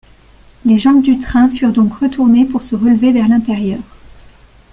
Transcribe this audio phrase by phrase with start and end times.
[0.65, 3.77] Les jambes du train furent donc retournées pour se relever vers l’intérieur.